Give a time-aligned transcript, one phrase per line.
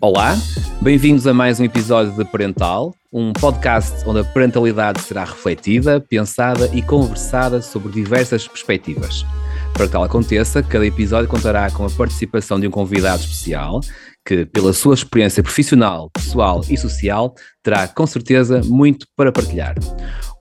[0.00, 0.36] Olá,
[0.82, 6.68] bem-vindos a mais um episódio de Parental, um podcast onde a parentalidade será refletida, pensada
[6.72, 9.24] e conversada sobre diversas perspectivas.
[9.72, 13.80] Para que tal aconteça, cada episódio contará com a participação de um convidado especial
[14.24, 19.74] que, pela sua experiência profissional, pessoal e social, terá com certeza muito para partilhar.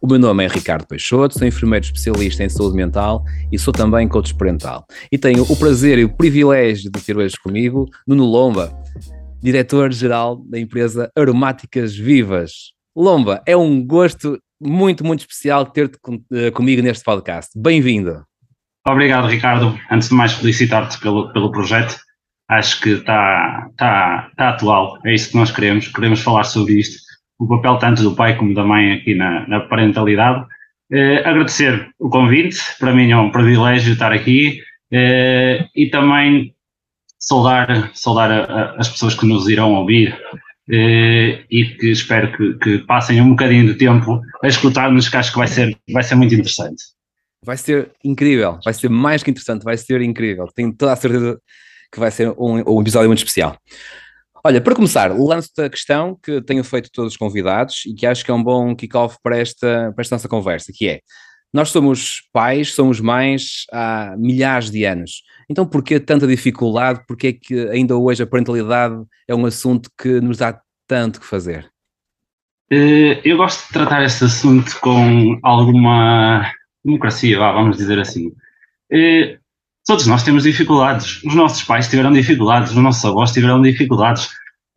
[0.02, 4.08] O meu nome é Ricardo Peixoto, sou enfermeiro especialista em saúde mental e sou também
[4.08, 4.86] coach parental.
[5.12, 8.74] E tenho o prazer e o privilégio de ter hoje comigo Nuno Lomba,
[9.42, 12.74] diretor-geral da empresa Aromáticas Vivas.
[12.96, 15.98] Lomba, é um gosto muito, muito especial ter-te
[16.34, 17.52] eh, comigo neste podcast.
[17.56, 18.24] Bem-vindo.
[18.88, 19.78] Obrigado, Ricardo.
[19.90, 21.98] Antes de mais, felicitar-te pelo, pelo projeto.
[22.50, 25.00] Acho que está tá, tá atual.
[25.06, 25.88] É isso que nós queremos.
[25.88, 26.98] Queremos falar sobre isto.
[27.40, 30.46] O papel tanto do pai como da mãe aqui na, na parentalidade.
[30.92, 32.60] Eh, agradecer o convite.
[32.80, 34.60] Para mim é um privilégio estar aqui.
[34.92, 36.54] Eh, e também
[37.18, 40.16] saudar, saudar a, a, as pessoas que nos irão ouvir
[40.70, 45.32] eh, e que espero que, que, passem um bocadinho de tempo a escutar-nos, que acho
[45.32, 46.84] que vai ser, vai ser muito interessante.
[47.46, 50.48] Vai ser incrível, vai ser mais que interessante, vai ser incrível.
[50.56, 51.40] Tenho toda a certeza
[51.94, 53.56] que vai ser um, um episódio muito especial.
[54.44, 58.26] Olha, para começar, lanço-te a questão que tenho feito todos os convidados e que acho
[58.26, 61.00] que é um bom kick-off para esta, para esta nossa conversa, que é,
[61.54, 65.22] nós somos pais, somos mães há milhares de anos.
[65.48, 67.02] Então, por que tanta dificuldade?
[67.08, 71.22] Por que é que ainda hoje a parentalidade é um assunto que nos dá tanto
[71.22, 71.70] que fazer?
[72.72, 76.52] Eh, eu gosto de tratar este assunto com alguma
[76.84, 78.32] democracia, vamos dizer assim.
[79.86, 81.22] Todos nós temos dificuldades.
[81.24, 84.30] Os nossos pais tiveram dificuldades, os nossos avós tiveram dificuldades.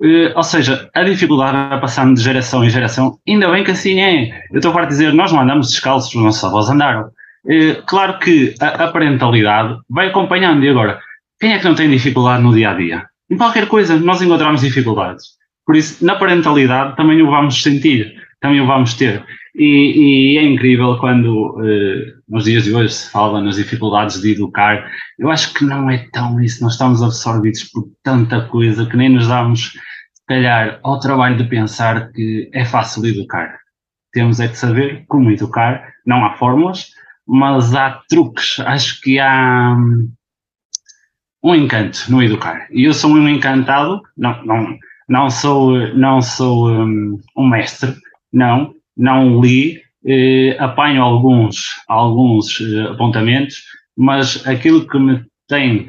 [0.03, 3.19] Eh, ou seja, a dificuldade vai passando de geração em geração.
[3.27, 4.31] Ainda bem que assim é.
[4.51, 7.09] Eu estou para dizer, nós não andamos descalços, os nossos avós andaram.
[7.49, 10.65] Eh, claro que a, a parentalidade vai acompanhando.
[10.65, 11.01] E agora,
[11.41, 13.07] quem é que não tem dificuldade no dia a dia?
[13.31, 15.37] Em qualquer coisa, nós encontramos dificuldades.
[15.65, 19.25] Por isso, na parentalidade também o vamos sentir, também o vamos ter.
[19.59, 24.33] E, e é incrível quando eh, nos dias de hoje se fala nas dificuldades de
[24.33, 24.87] educar.
[25.19, 26.63] Eu acho que não é tão isso.
[26.63, 29.73] Nós estamos absorvidos por tanta coisa que nem nos damos,
[30.13, 33.59] se calhar, ao trabalho de pensar que é fácil educar.
[34.13, 35.91] Temos é que saber como educar.
[36.05, 36.91] Não há fórmulas,
[37.27, 38.61] mas há truques.
[38.61, 40.13] Acho que há hum,
[41.43, 42.67] um encanto no educar.
[42.71, 44.79] E eu sou um encantado, não, não,
[45.09, 47.95] não sou, não sou um, um mestre,
[48.31, 53.63] não, não li, eh, apanho alguns, alguns eh, apontamentos,
[53.97, 55.89] mas aquilo que me tem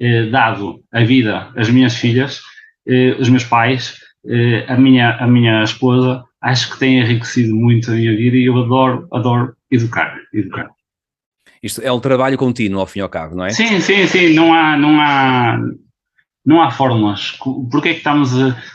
[0.00, 2.42] eh, dado a vida, as minhas filhas,
[2.86, 3.96] eh, os meus pais,
[4.28, 8.44] eh, a, minha, a minha esposa, acho que tem enriquecido muito a minha vida e
[8.44, 10.68] eu adoro, adoro educar, educar.
[11.62, 13.50] Isto é um trabalho contínuo, ao fim e ao cabo, não é?
[13.50, 14.34] Sim, sim, sim.
[14.34, 15.58] Não há, não há,
[16.44, 17.32] não há fórmulas.
[17.70, 18.32] Porquê é que estamos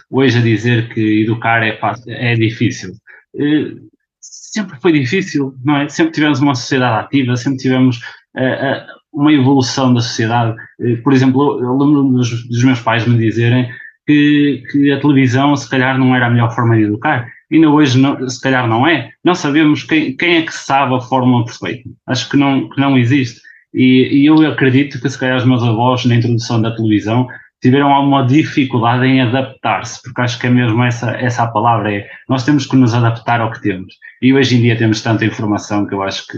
[0.10, 2.94] hoje a dizer que educar é, fácil, é difícil?
[3.38, 3.76] Eh,
[4.20, 5.90] sempre foi difícil, não é?
[5.90, 7.98] Sempre tivemos uma sociedade ativa, sempre tivemos
[8.36, 10.56] uh, uh, uma evolução da sociedade.
[11.04, 13.70] Por exemplo, eu lembro dos, dos, meus pais me dizerem
[14.06, 18.00] que, que a televisão, se calhar, não era a melhor forma de educar ainda hoje
[18.00, 19.12] não, se calhar não é.
[19.24, 21.90] Não sabemos quem, quem é que sabe a fórmula perfeita.
[22.08, 23.42] Acho que não, que não existe.
[23.74, 27.28] E, e, eu acredito que se calhar os meus avós na introdução da televisão
[27.62, 32.10] tiveram alguma dificuldade em adaptar-se, porque acho que é mesmo essa, essa a palavra, é
[32.28, 33.94] nós temos que nos adaptar ao que temos.
[34.22, 36.38] E hoje em dia temos tanta informação que eu acho que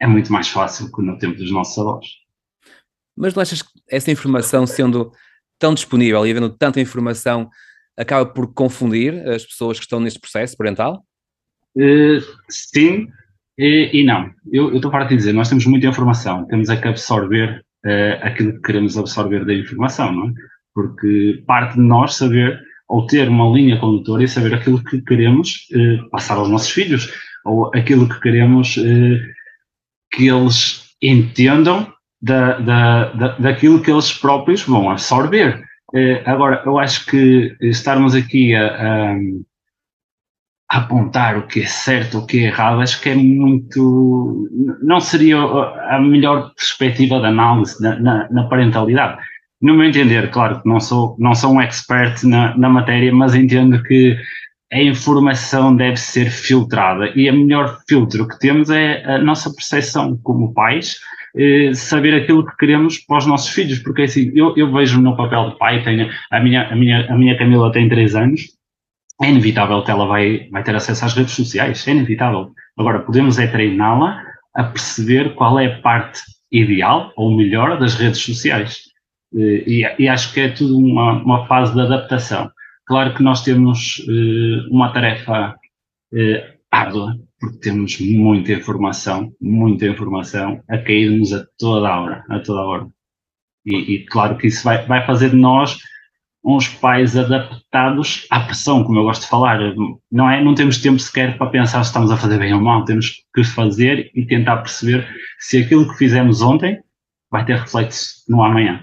[0.00, 2.06] é muito mais fácil que no tempo dos nossos avós.
[3.16, 5.12] Mas não achas que essa informação sendo
[5.58, 7.48] tão disponível e havendo tanta informação
[7.96, 11.04] acaba por confundir as pessoas que estão neste processo parental?
[11.76, 13.08] Uh, sim
[13.58, 14.30] e, e, não.
[14.52, 18.52] Eu, estou para te dizer, nós temos muita informação, temos é que absorver uh, aquilo
[18.54, 20.32] que queremos absorver da informação, não é?
[20.74, 25.66] Porque parte de nós saber ou ter uma linha condutora e saber aquilo que queremos
[25.72, 27.12] uh, passar aos nossos filhos,
[27.44, 28.78] ou aquilo que queremos
[30.12, 31.90] que eles entendam
[32.20, 35.62] da, da, da, daquilo que eles próprios vão absorver.
[36.26, 39.16] Agora, eu acho que estarmos aqui a, a,
[40.68, 44.48] apontar o que é certo, o que é errado, acho que é muito.
[44.82, 49.18] não seria a melhor perspectiva de análise na, na, na parentalidade.
[49.60, 53.34] No meu entender, claro que não sou, não sou um expert na, na matéria, mas
[53.34, 54.16] entendo que
[54.70, 60.18] a informação deve ser filtrada e o melhor filtro que temos é a nossa percepção
[60.22, 60.98] como pais
[61.36, 65.16] eh, saber aquilo que queremos para os nossos filhos, porque assim, eu, eu vejo no
[65.16, 68.57] papel de pai, tenho, a, minha, a, minha, a minha Camila tem 3 anos,
[69.20, 72.52] é inevitável que ela vai, vai ter acesso às redes sociais, é inevitável.
[72.76, 74.22] Agora, podemos é treiná-la
[74.54, 76.20] a perceber qual é a parte
[76.50, 78.82] ideal ou melhor das redes sociais.
[79.34, 82.50] Eh, e, e acho que é tudo uma, uma, fase de adaptação.
[82.86, 85.54] Claro que nós temos uh, uma tarefa
[86.12, 92.40] uh, árdua, porque temos muita informação, muita informação a cair-nos a toda a hora, a
[92.40, 92.86] toda a hora.
[93.66, 95.78] E, e, claro que isso vai, vai fazer de nós
[96.48, 99.60] uns pais adaptados à pressão, como eu gosto de falar.
[100.10, 100.42] Não é?
[100.42, 102.86] Não temos tempo sequer para pensar se estamos a fazer bem ou mal.
[102.86, 105.06] Temos que fazer e tentar perceber
[105.38, 106.80] se aquilo que fizemos ontem
[107.30, 108.82] vai ter reflexo no amanhã.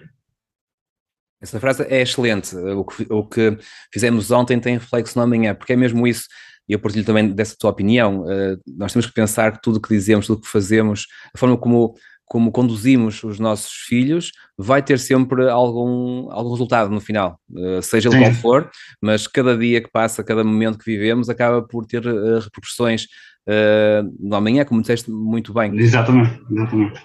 [1.41, 2.55] Essa frase é excelente.
[2.55, 3.57] O que, o que
[3.91, 6.27] fizemos ontem tem reflexo no amanhã, porque é mesmo isso.
[6.69, 8.21] E eu partilho também dessa tua opinião.
[8.21, 11.37] Uh, nós temos que pensar que tudo o que dizemos, tudo o que fazemos, a
[11.37, 11.95] forma como
[12.25, 18.09] como conduzimos os nossos filhos, vai ter sempre algum, algum resultado no final, uh, seja
[18.09, 22.05] ele qual for, mas cada dia que passa, cada momento que vivemos, acaba por ter
[22.05, 23.03] uh, repercussões
[23.47, 25.77] uh, no amanhã, como disseste muito bem.
[25.77, 27.01] Exatamente, exatamente.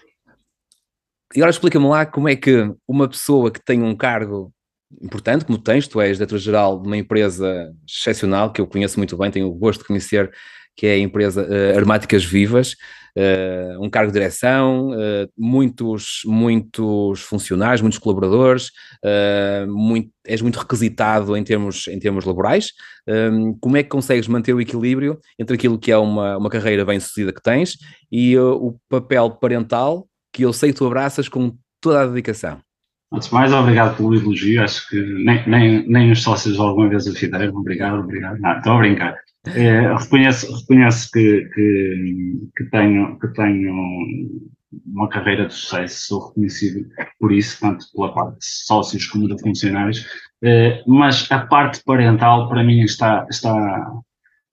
[1.35, 4.53] E agora explica-me lá como é que uma pessoa que tem um cargo
[5.01, 9.31] importante, como tens, tu és diretor-geral de uma empresa excepcional, que eu conheço muito bem,
[9.31, 10.33] tenho o gosto de conhecer,
[10.75, 12.75] que é a empresa uh, Aromáticas Vivas,
[13.17, 18.71] uh, um cargo de direção, uh, muitos, muitos funcionários, muitos colaboradores,
[19.69, 22.73] muito, és muito requisitado em termos, em termos laborais.
[23.09, 26.85] Um, como é que consegues manter o equilíbrio entre aquilo que é uma, uma carreira
[26.85, 27.79] bem-sucedida que tens
[28.13, 32.61] e o papel parental que eu sei que tu abraças com toda a dedicação?
[33.13, 34.63] Antes de mais, obrigado pelo elogio.
[34.63, 37.57] Acho que nem, nem, nem os sócios alguma vez o fizeram.
[37.57, 38.39] Obrigado, obrigado.
[38.39, 39.17] Não, estou a brincar.
[39.47, 43.75] É, reconheço, reconheço que, que, que, tenho, que tenho
[44.87, 46.87] uma carreira de sucesso, sou reconhecido
[47.19, 50.07] por isso, tanto pela parte de sócios como de funcionários,
[50.43, 53.91] é, mas a parte parental para mim está, está,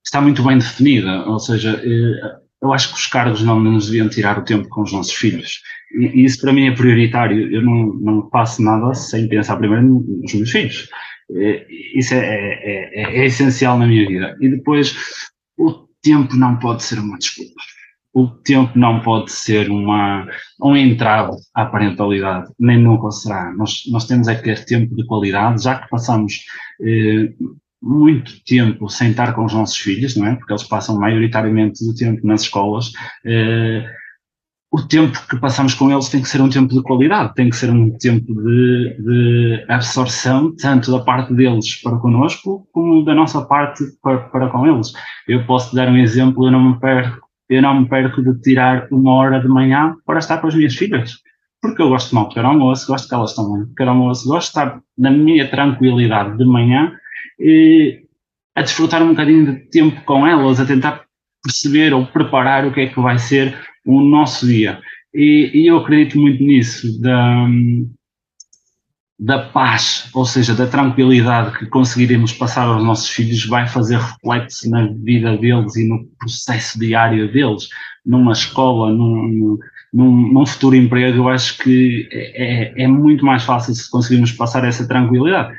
[0.04, 4.10] está muito bem definida, ou seja, é, eu acho que os cargos não nos deviam
[4.10, 5.62] tirar o tempo com os nossos filhos.
[5.92, 7.54] E, isso para mim é prioritário.
[7.54, 10.90] Eu não, não faço nada sem pensar primeiro nos meus filhos.
[11.32, 11.66] É,
[11.96, 14.38] isso é, é, é, é, essencial na minha vida.
[14.40, 14.96] E depois,
[15.58, 17.62] o tempo não pode ser uma desculpa.
[18.14, 20.28] O tempo não pode ser uma,
[20.62, 23.54] um entrave à parentalidade, nem nunca será.
[23.54, 26.44] Nós, nós temos é que ter tempo de qualidade, já que passamos
[26.82, 27.32] eh,
[27.82, 30.36] muito tempo sem estar com os nossos filhos, não é?
[30.36, 32.92] Porque eles passam maioritariamente do tempo nas escolas.
[33.24, 33.86] Eh,
[34.72, 37.56] o tempo que passamos com eles tem que ser um tempo de qualidade, tem que
[37.56, 43.46] ser um tempo de, de absorção, tanto da parte deles para connosco, como da nossa
[43.46, 44.92] parte para, para com eles.
[45.28, 48.88] Eu posso dar um exemplo, eu não me perco, eu não me perco de tirar
[48.92, 51.14] uma hora de manhã para estar com as minhas filhas,
[51.62, 54.60] porque eu gosto de um pequeno almoço, gosto que elas um pequeno almoço, gosto de
[54.60, 56.92] estar na minha tranquilidade de manhã
[57.40, 58.02] e
[58.54, 61.06] a desfrutar um bocadinho de tempo com elas, a tentar
[61.42, 63.56] perceber ou preparar o que é que vai ser
[63.88, 64.80] o nosso dia.
[65.14, 67.48] E, e eu acredito muito nisso, da,
[69.20, 74.70] da paz, ou seja, da tranquilidade que conseguiremos passar aos nossos filhos, vai fazer reflexo
[74.70, 77.70] na vida deles e no processo diário deles,
[78.06, 79.58] numa escola, num,
[79.94, 81.18] num, num futuro emprego.
[81.18, 85.58] Eu acho que é, é muito mais fácil se conseguirmos passar essa tranquilidade.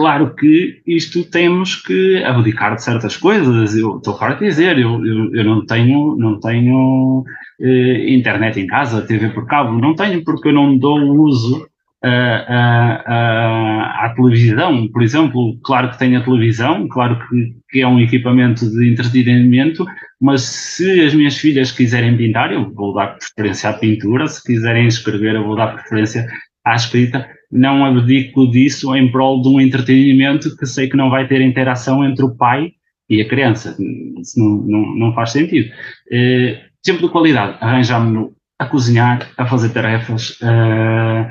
[0.00, 3.76] Claro que isto temos que abdicar de certas coisas.
[3.76, 7.22] Eu estou farto de dizer, eu, eu, eu, não tenho, não tenho
[7.60, 11.68] eh, internet em casa, TV por cabo, não tenho porque eu não dou uso
[12.02, 15.58] à televisão, por exemplo.
[15.62, 19.84] Claro que tenho a televisão, claro que, que é um equipamento de entretenimento,
[20.18, 24.86] mas se as minhas filhas quiserem pintar, eu vou dar preferência à pintura, se quiserem
[24.86, 26.26] escrever, eu vou dar preferência
[26.64, 31.26] à escrita não abdico disso em prol de um entretenimento que sei que não vai
[31.26, 32.72] ter interação entre o pai
[33.08, 33.76] e a criança.
[34.20, 35.68] Isso não, não, não faz sentido.
[36.10, 40.38] Uh, tempo de qualidade, arranjámos-nos a cozinhar, a fazer tarefas.
[40.40, 41.26] Uh,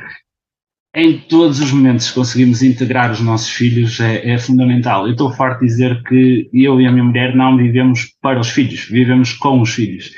[0.95, 5.05] em todos os momentos que conseguimos integrar os nossos filhos é, é fundamental.
[5.05, 8.49] Eu estou farto de dizer que eu e a minha mulher não vivemos para os
[8.49, 10.11] filhos, vivemos com os filhos.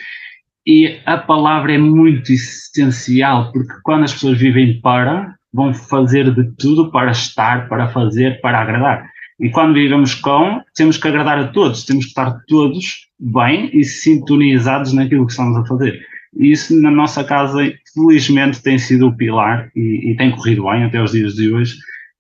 [0.66, 6.52] E a palavra é muito essencial, porque quando as pessoas vivem para, vão fazer de
[6.56, 9.10] tudo para estar, para fazer, para agradar.
[9.40, 13.84] E quando vivemos com, temos que agradar a todos, temos que estar todos bem e
[13.84, 16.00] sintonizados naquilo que estamos a fazer.
[16.38, 20.84] E isso na nossa casa, felizmente, tem sido o pilar e, e tem corrido bem
[20.84, 21.76] até os dias de hoje,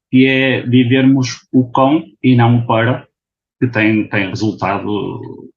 [0.10, 3.08] que é vivermos o com e não o para,
[3.60, 5.50] que tem, tem resultado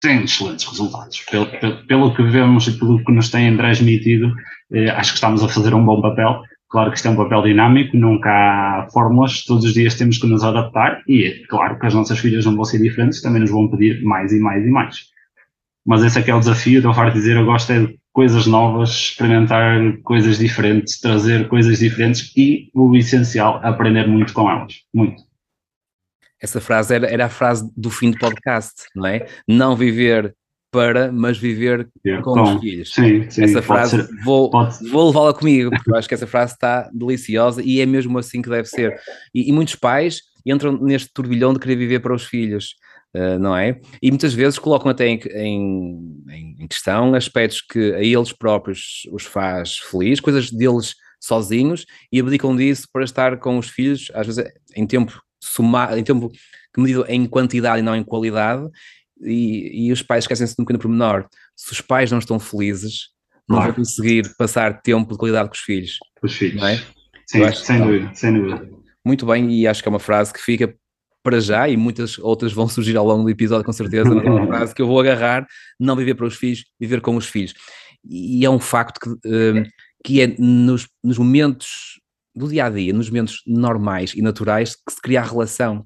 [0.00, 1.20] tem excelentes resultados.
[1.30, 4.32] Pelo, pelo, pelo, que vemos e pelo que nos têm transmitido,
[4.72, 6.42] eh, acho que estamos a fazer um bom papel.
[6.68, 10.26] Claro que isto é um papel dinâmico, nunca há fórmulas, todos os dias temos que
[10.26, 13.68] nos adaptar e claro que as nossas filhas não vão ser diferentes, também nos vão
[13.68, 14.96] pedir mais e mais e mais.
[15.86, 18.46] Mas esse é que é o desafio, eu farto dizer, eu gosto é de coisas
[18.46, 25.22] novas, experimentar coisas diferentes, trazer coisas diferentes e o essencial, aprender muito com elas, muito.
[26.42, 29.26] Essa frase era, era a frase do fim do podcast, não é?
[29.48, 30.34] Não viver
[30.76, 31.88] para, mas viver
[32.22, 32.92] com, os filhos.
[32.92, 34.50] Sim, sim, essa frase ser, vou,
[34.90, 38.42] vou levá-la comigo, porque eu acho que essa frase está deliciosa e é mesmo assim
[38.42, 38.94] que deve ser.
[39.34, 42.74] E, e muitos pais entram neste turbilhão de querer viver para os filhos.
[43.14, 43.80] Uh, não é?
[44.02, 49.24] E muitas vezes colocam até em, em, em, questão aspectos que a eles próprios os
[49.24, 54.44] faz felizes, coisas deles sozinhos, e abdicam disso para estar com os filhos, às vezes
[54.76, 56.30] em tempo somar, em tempo
[56.74, 58.68] que medido em quantidade e não em qualidade,
[59.22, 61.26] e, e os pais esquecem-se de um pequeno pormenor.
[61.54, 63.08] Se os pais não estão felizes,
[63.48, 63.72] não claro.
[63.72, 65.98] vão conseguir passar tempo de qualidade com os filhos.
[66.20, 66.60] Com os filhos.
[66.60, 66.82] Não é?
[67.26, 68.68] Sim, sem dúvida, sem dúvida.
[69.04, 70.74] Muito bem, e acho que é uma frase que fica
[71.22, 74.30] para já, e muitas outras vão surgir ao longo do episódio, com certeza, mas é
[74.30, 75.46] uma frase que eu vou agarrar,
[75.78, 77.52] não viver para os filhos, viver com os filhos.
[78.08, 79.64] E é um facto que, um,
[80.04, 82.00] que é nos, nos momentos
[82.32, 85.84] do dia a dia, nos momentos normais e naturais, que se cria a relação.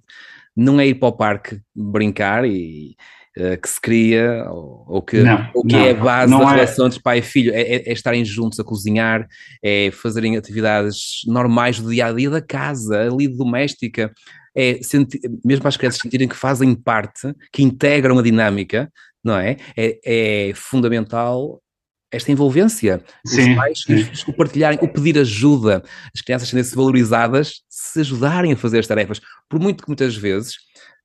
[0.54, 2.96] Não é ir para o parque brincar e
[3.34, 6.54] que se cria, ou, ou que, não, ou que não, é a base da é...
[6.54, 9.26] relação entre pai e filho, é, é, é, estarem juntos a cozinhar,
[9.62, 14.12] é fazerem atividades normais do dia a dia da casa, ali doméstica.
[14.52, 19.36] É sentir, mesmo para as crianças sentirem que fazem parte, que integram a dinâmica, não
[19.36, 19.56] é?
[19.76, 21.62] É, é fundamental
[22.10, 23.00] esta envolvência.
[23.24, 23.94] Sim, os pais sim.
[23.94, 25.82] Os, o partilharem, o pedir ajuda,
[26.12, 29.20] as crianças serem-se valorizadas, se ajudarem a fazer as tarefas.
[29.48, 30.56] Por muito que muitas vezes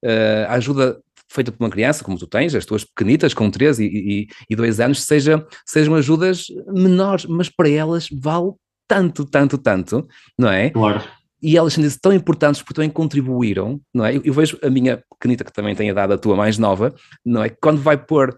[0.03, 0.99] uh, a ajuda
[1.35, 4.79] feita por uma criança, como tu tens, as tuas pequenitas com 13 e, e, 2
[4.79, 8.53] anos, seja, sejam ajudas menores, mas para elas vale
[8.87, 10.69] tanto, tanto, tanto, não é?
[10.69, 11.03] Claro.
[11.41, 14.15] E elas sentem-se tão importantes porque também contribuíram, não é?
[14.15, 16.93] Eu, eu, vejo a minha pequenita, que também tem a idade a tua mais nova,
[17.23, 17.49] não é?
[17.49, 18.35] Quando vai pôr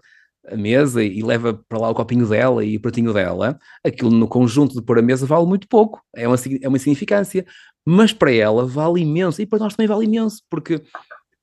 [0.50, 4.26] a mesa e leva para lá o copinho dela e o pratinho dela, aquilo no
[4.26, 7.46] conjunto de pôr a mesa vale muito pouco, é uma, é uma insignificância,
[7.86, 10.82] mas para ela vale imenso, e para nós também vale imenso, porque,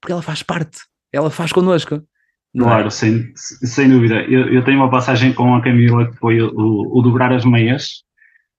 [0.02, 0.80] porque ela faz parte,
[1.16, 1.96] ela faz connosco.
[1.96, 2.02] É?
[2.60, 2.90] Claro, é?
[2.90, 4.16] sem, sem dúvida.
[4.24, 8.04] Eu, eu, tenho uma passagem com a Camila que foi o, o, dobrar as meias,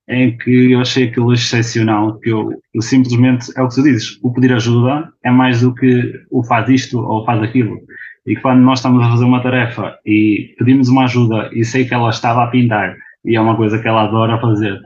[0.09, 4.19] em que eu achei aquilo excepcional, que eu, eu, simplesmente, é o que tu dizes,
[4.23, 7.79] o pedir ajuda é mais do que o faz isto ou faz aquilo.
[8.27, 11.95] E quando nós estamos a fazer uma tarefa e pedimos uma ajuda e sei que
[11.95, 14.81] ela estava a pintar e é uma coisa que ela adora fazer,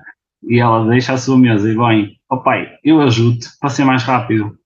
[0.49, 3.85] e ela deixa a sua mesa e vem, ó oh pai, eu ajudo-te para ser
[3.85, 4.57] mais rápido.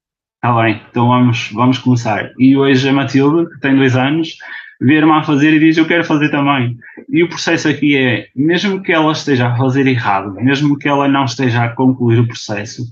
[0.44, 2.30] Está bem, então vamos, vamos começar.
[2.38, 4.36] E hoje a Matilde, que tem dois anos,
[4.78, 6.76] vê-me a fazer e diz eu quero fazer também.
[7.08, 11.08] E o processo aqui é, mesmo que ela esteja a fazer errado, mesmo que ela
[11.08, 12.84] não esteja a concluir o processo,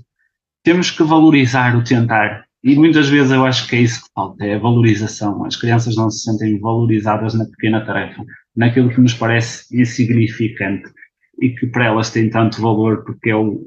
[0.63, 4.43] temos que valorizar o tentar e muitas vezes eu acho que é isso que falta,
[4.43, 5.45] é a valorização.
[5.45, 8.23] As crianças não se sentem valorizadas na pequena tarefa,
[8.55, 10.89] naquilo que nos parece insignificante
[11.39, 13.61] e que para elas tem tanto valor porque é o,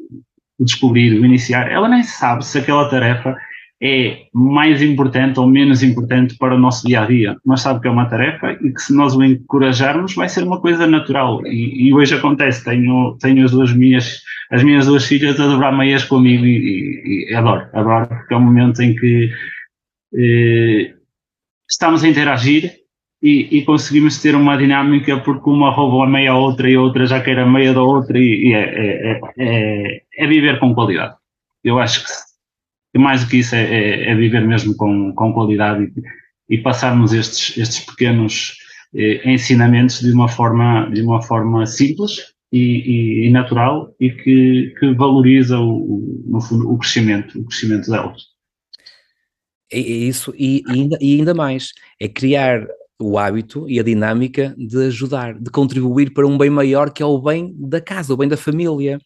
[0.58, 1.70] o descobrir, o iniciar.
[1.70, 3.36] Ela nem sabe se aquela tarefa
[3.82, 7.36] é mais importante ou menos importante para o nosso dia a dia.
[7.44, 10.60] Mas sabe que é uma tarefa e que se nós o encorajarmos vai ser uma
[10.60, 11.46] coisa natural.
[11.46, 15.76] E, e hoje acontece, tenho, tenho as duas minhas, as minhas duas filhas a dobrar
[15.76, 19.30] meias comigo e, e, e adoro, adoro, porque é um momento em que
[20.14, 20.94] eh,
[21.68, 22.72] estamos a interagir
[23.22, 26.80] e, e, conseguimos ter uma dinâmica porque uma rouba a meia a outra e a
[26.80, 30.74] outra já quer a meia da outra e, e é, é, é, é, viver com
[30.74, 31.16] qualidade.
[31.64, 32.10] Eu acho que
[32.96, 35.92] e mais do que isso é, é, é viver mesmo com, com qualidade
[36.48, 38.56] e, e passarmos estes, estes pequenos
[38.94, 44.74] eh, ensinamentos de uma forma, de uma forma simples e, e, e natural e que,
[44.80, 48.22] que valoriza o, no fundo, o crescimento, o crescimento delas.
[49.70, 52.66] É, isso, e, ainda, e ainda mais, é criar
[52.98, 57.06] o hábito e a dinâmica de ajudar, de contribuir para um bem maior que é
[57.06, 58.98] o bem da casa, o bem da família.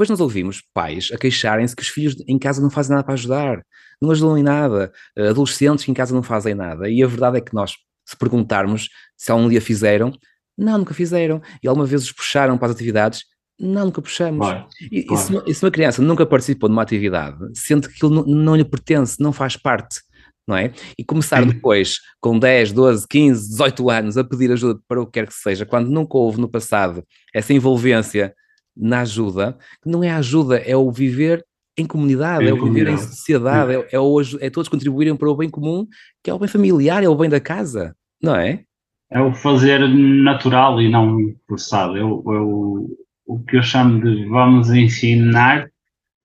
[0.00, 3.12] Depois nós ouvimos pais a queixarem-se que os filhos em casa não fazem nada para
[3.12, 3.62] ajudar,
[4.00, 6.88] não ajudam em nada, adolescentes que em casa não fazem nada.
[6.88, 7.74] E a verdade é que nós,
[8.06, 10.10] se perguntarmos se algum dia fizeram,
[10.56, 11.42] não, nunca fizeram.
[11.62, 13.24] E alguma vez os puxaram para as atividades,
[13.60, 14.38] não, nunca puxamos.
[14.38, 15.22] Claro, e, claro.
[15.22, 18.24] E, se, e, se, uma criança nunca participou de uma atividade, sente que aquilo não,
[18.24, 20.00] não lhe pertence, não faz parte,
[20.48, 20.72] não é?
[20.96, 21.48] E começar Sim.
[21.48, 25.34] depois, com 10, 12, 15, 18 anos, a pedir ajuda para o que quer que
[25.34, 27.04] seja, quando nunca houve no passado
[27.34, 28.34] essa envolvência
[28.80, 31.44] na ajuda, que não é a ajuda, é o viver
[31.76, 35.30] em comunidade, é, é o viver em sociedade, é, é, o, é todos contribuírem para
[35.30, 35.86] o bem comum,
[36.22, 37.94] que é o bem familiar, é o bem da casa.
[38.22, 38.64] Não é?
[39.10, 41.16] É o fazer natural e não
[41.48, 41.96] forçado.
[41.96, 42.96] É o, é o,
[43.26, 45.68] o que eu chamo de vamos ensinar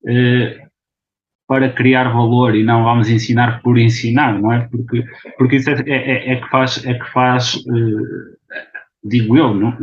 [0.08, 0.67] eh,
[1.48, 4.67] para criar valor e não vamos ensinar por ensinar, não é?
[4.70, 5.03] Porque,
[5.38, 8.38] porque isso é, é, é, é que faz, é que faz eh,
[9.03, 9.75] digo eu, no,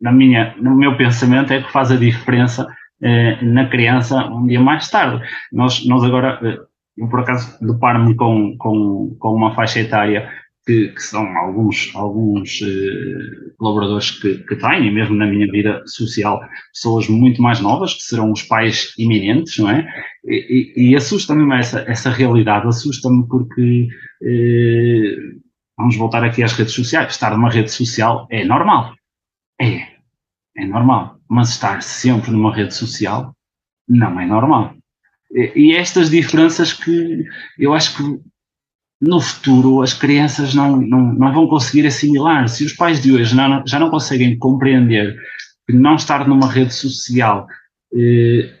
[0.00, 2.66] na minha, no meu pensamento, é que faz a diferença
[3.02, 5.22] eh, na criança um dia mais tarde.
[5.52, 6.58] Nós, nós agora, eh,
[6.98, 10.28] eu por acaso deparo-me com, com, com uma faixa etária
[10.66, 15.82] que, que são alguns, alguns eh, colaboradores que, que têm, e mesmo na minha vida
[15.86, 16.40] social,
[16.72, 19.86] pessoas muito mais novas, que serão os pais iminentes, não é?
[20.24, 23.88] E, e, e assusta-me essa, essa realidade, assusta-me porque
[24.22, 25.16] eh,
[25.76, 27.12] vamos voltar aqui às redes sociais.
[27.12, 28.92] Estar numa rede social é normal.
[29.60, 29.86] É.
[30.56, 31.18] É normal.
[31.28, 33.34] Mas estar sempre numa rede social
[33.88, 34.74] não é normal.
[35.32, 37.24] E, estas diferenças que
[37.58, 38.20] eu acho que
[39.00, 42.48] no futuro as crianças não, não, não vão conseguir assimilar.
[42.48, 45.16] Se os pais de hoje não, já não conseguem compreender
[45.66, 47.46] que não estar numa rede social,
[47.94, 48.52] eh,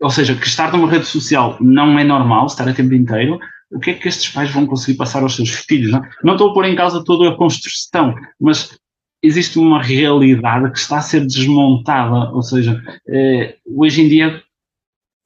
[0.00, 3.38] ou seja, que estar numa rede social não é normal, estar a tempo inteiro,
[3.70, 5.92] o que é que estes pais vão conseguir passar aos seus filhos?
[5.92, 8.76] Não, não estou a pôr em causa toda a construção, mas
[9.22, 12.30] existe uma realidade que está a ser desmontada.
[12.32, 14.42] Ou seja, eh, hoje em dia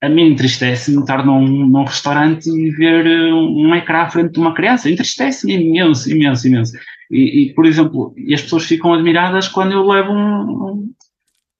[0.02, 4.40] a mim entristece-me estar num, num, restaurante e ver eh, um ecrã à frente de
[4.40, 4.90] uma criança.
[4.90, 6.72] Entristece-me imenso, imenso, imenso.
[7.10, 10.94] E, e, por exemplo, e as pessoas ficam admiradas quando eu levo um, um,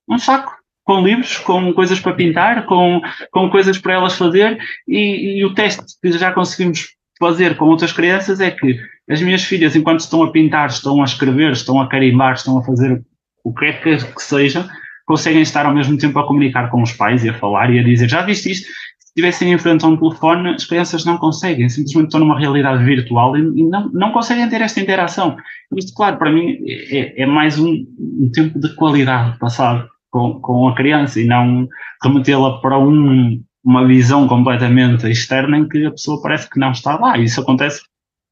[0.08, 4.58] um saco com livros, com coisas para pintar, com, com coisas para elas fazer,
[4.88, 9.44] e, e, o teste que já conseguimos fazer com outras crianças é que as minhas
[9.44, 13.04] filhas, enquanto estão a pintar, estão a escrever, estão a carimbar, estão a fazer
[13.44, 14.66] o que é que, seja,
[15.06, 17.82] conseguem estar ao mesmo tempo a comunicar com os pais e a falar e a
[17.82, 18.66] dizer, já viste isto?
[18.66, 22.84] Se estivessem em frente a um telefone, as crianças não conseguem, simplesmente estão numa realidade
[22.84, 25.36] virtual e, e não, não conseguem ter esta interação.
[25.76, 30.68] Isto, claro, para mim é, é mais um, um tempo de qualidade passado com, com
[30.68, 31.66] a criança e não
[32.02, 36.96] remetê-la para um, uma visão completamente externa em que a pessoa parece que não está
[36.98, 37.18] lá.
[37.18, 37.82] Isso acontece,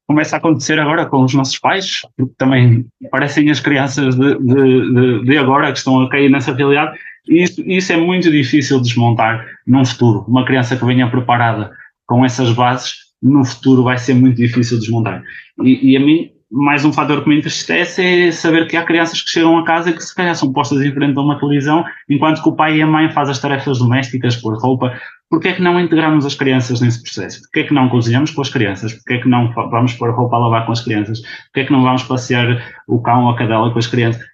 [0.07, 5.23] começa a acontecer agora com os nossos pais, porque também parecem as crianças de, de,
[5.23, 6.97] de, agora que estão a cair nessa realidade.
[7.27, 10.25] E isso, isso é muito difícil desmontar num futuro.
[10.27, 11.71] Uma criança que venha preparada
[12.07, 15.21] com essas bases, no futuro vai ser muito difícil desmontar.
[15.63, 19.21] E, e a mim mais um fator que me entristece é saber que há crianças
[19.21, 21.85] que chegam a casa e que se calhar são postas em frente a uma televisão,
[22.09, 24.99] enquanto que o pai e a mãe fazem as tarefas domésticas, pôr roupa.
[25.29, 27.41] Porquê é que não integramos as crianças nesse processo?
[27.41, 28.93] Porquê é que não cozinhamos com as crianças?
[28.93, 31.21] Porquê é que não vamos pôr roupa a lavar com as crianças?
[31.21, 32.47] Porquê é que não vamos passear
[32.87, 34.25] o cão ou a cadela com as crianças?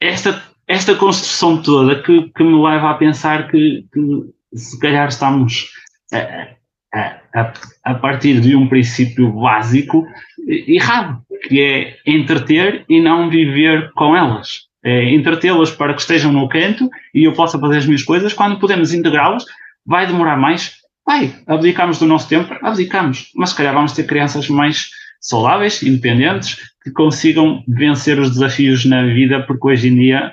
[0.00, 5.68] Esta, esta construção toda que, que me leva a pensar que, que se calhar estamos
[6.12, 6.48] a,
[6.94, 7.52] a,
[7.84, 10.06] a partir de um princípio básico
[10.46, 14.62] errado, que é entreter e não viver com elas.
[14.84, 18.32] É entretê-las para que estejam no canto e eu possa fazer as minhas coisas.
[18.32, 19.44] Quando podemos integrá-las,
[19.86, 20.72] vai demorar mais.
[21.06, 23.30] Vai, abdicamos do nosso tempo, abdicamos.
[23.34, 29.04] Mas se calhar vamos ter crianças mais saudáveis, independentes, que consigam vencer os desafios na
[29.06, 30.32] vida, porque hoje em dia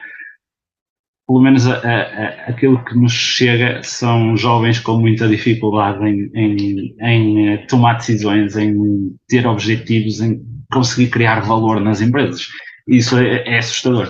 [1.29, 6.95] pelo menos a, a, aquilo que nos chega são jovens com muita dificuldade em, em,
[6.99, 10.41] em, eh, tomar decisões, em ter objetivos, em
[10.73, 12.47] conseguir criar valor nas empresas.
[12.87, 14.09] Isso é, é assustador.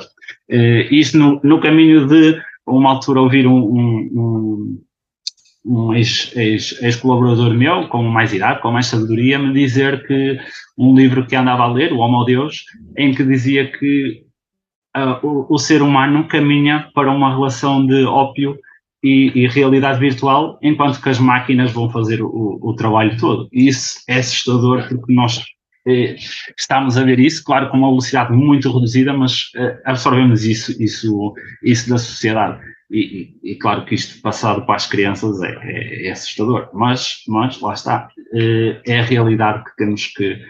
[0.50, 4.82] Uh, isto no, no, caminho de, uma altura, ouvir um, um,
[5.66, 10.40] um ex-colaborador ex, ex meu, com mais idade, com mais sabedoria, me dizer que
[10.78, 12.64] um livro que andava a ler, O Homo Deus,
[12.98, 14.29] em que dizia que
[14.98, 18.58] uh, o, o, ser humano caminha para uma relação de ópio
[19.04, 23.48] e, e, realidade virtual, enquanto que as máquinas vão fazer o, o trabalho todo.
[23.52, 25.44] E isso é assustador porque nós
[25.88, 26.16] eh,
[26.58, 31.34] estamos a ver isso, claro, com uma velocidade muito reduzida, mas eh, absorvemos isso, isso,
[31.64, 32.60] isso da sociedade.
[32.92, 37.24] E, e, e, claro que isto passado para as crianças é, é, é assustador, mas,
[37.28, 40.42] mas lá está, eh, é a realidade que temos que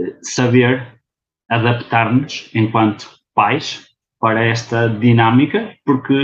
[0.00, 1.00] eh, saber
[1.48, 3.86] adaptar-nos enquanto pais
[4.18, 6.14] para esta dinâmica, porque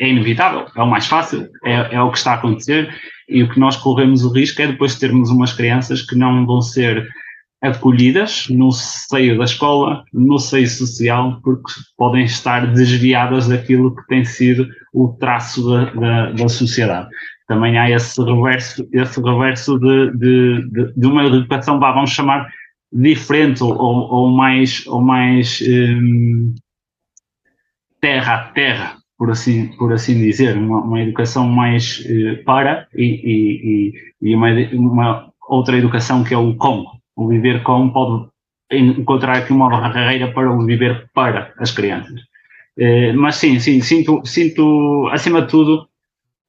[0.00, 2.92] é inevitável, é o mais fácil, é, é o que está a acontecer
[3.28, 6.60] e o que nós corremos o risco é depois termos umas crianças que não vão
[6.60, 7.06] ser
[7.62, 14.24] acolhidas no seio da escola, no seio social, porque podem estar desviadas daquilo que tem
[14.24, 17.08] sido o traço da, da, da sociedade.
[17.48, 22.48] Também há esse reverso, esse reverso de, de, de, de uma educação, vamos chamar,
[22.92, 26.54] diferente ou, ou mais, ou mais um,
[28.00, 33.92] terra a terra, por assim, por assim dizer, uma, uma educação mais uh, para e,
[34.22, 36.84] e, e uma, uma, outra educação que é o com.
[37.16, 38.28] O viver com pode
[38.70, 42.20] encontrar aqui uma barreira para o viver para as crianças.
[42.78, 45.88] Eh, mas sim, sim, sinto, sinto acima de tudo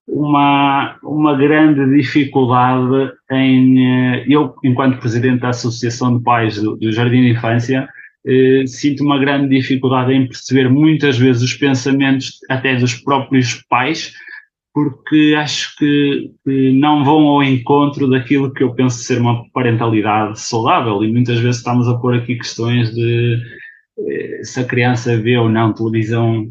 [0.08, 3.86] uma, uma grande dificuldade em.
[3.86, 7.88] Eh, eu, enquanto presidente da Associação de Pais do, do Jardim de Infância,
[8.26, 14.14] eh, sinto uma grande dificuldade em perceber muitas vezes os pensamentos até dos próprios pais,
[14.74, 20.40] porque acho que, que, não vão ao encontro daquilo que eu penso ser uma parentalidade
[20.40, 23.42] saudável e muitas vezes estamos a pôr aqui questões de
[24.44, 26.48] se a criança vê ou não televisão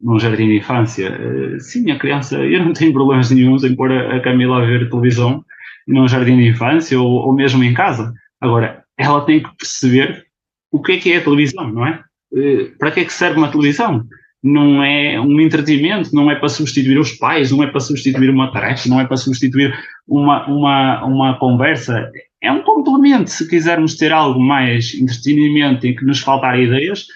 [0.00, 1.08] num jardim de infância.
[1.08, 4.88] Eh, sim, a criança, eu não tenho problemas nenhums em pôr a Camila a ver
[4.88, 5.44] televisão
[5.86, 8.12] num jardim de infância ou, ou mesmo em casa.
[8.40, 10.24] Agora, ela tem que perceber
[10.70, 12.00] o que é que é a televisão, não é?
[12.36, 14.04] Eh, para que é que serve uma televisão?
[14.42, 18.50] Não é um entretenimento, não é para substituir os pais, não é para substituir uma
[18.50, 19.74] tarefa, não é para substituir
[20.08, 22.10] uma, uma, uma conversa.
[22.42, 23.30] É um complemento.
[23.30, 27.06] Se quisermos ter algo mais entretenimento em que nos faltar ideias,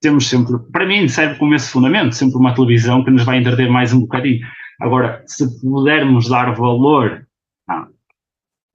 [0.00, 3.70] temos sempre, para mim, serve como esse fundamento, sempre uma televisão que nos vai entreter
[3.70, 4.40] mais um bocadinho.
[4.80, 7.26] Agora, se pudermos dar valor
[7.68, 7.86] à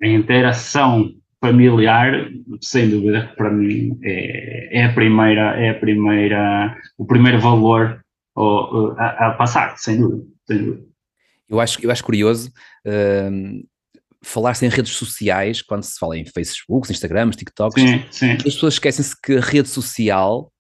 [0.02, 2.30] interação familiar,
[2.62, 8.02] sem dúvida, para mim é, é, a primeira, é a primeira, o primeiro valor
[8.98, 10.88] a, a passar, sem dúvida, sem dúvida.
[11.50, 12.52] Eu acho, eu acho curioso
[12.86, 13.68] uh,
[14.24, 18.32] falar-se em redes sociais, quando se fala em Facebook, Instagram, TikToks, sim, sim.
[18.32, 20.52] as pessoas esquecem-se que a rede social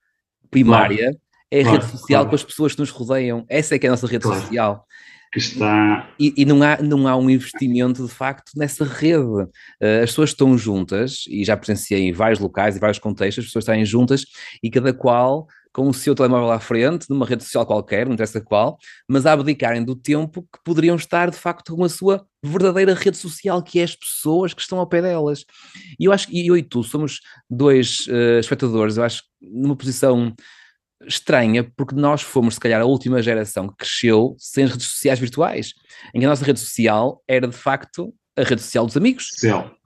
[0.50, 1.18] primária claro.
[1.52, 2.30] é a claro, rede social claro.
[2.30, 3.46] com as pessoas que nos rodeiam.
[3.50, 4.86] Essa é que é a nossa rede social
[5.32, 6.10] que está.
[6.20, 9.20] E, e, não, há, não há um investimento de facto nessa rede.
[9.20, 13.50] Uh, as pessoas estão juntas, e já presenciei em vários locais, em vários contextos, as
[13.50, 14.26] pessoas estarem juntas
[14.64, 18.42] e cada qual com o seu telemóvel à frente, numa rede social qualquer, não interessa
[18.42, 18.78] qual,
[19.08, 23.18] mas a abdicarem do tempo que poderiam estar de facto com a sua verdadeira rede
[23.18, 25.46] social, que é as pessoas que estão ao pé delas.
[26.00, 30.34] E eu acho que eu e tu somos dois uh, espectadores, eu acho, numa posição
[31.06, 35.74] estranha, porque nós fomos, se calhar, a última geração que cresceu sem redes sociais virtuais,
[36.14, 39.32] em que a nossa rede social era de facto a rede social dos amigos,